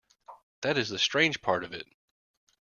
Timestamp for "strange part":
0.97-1.63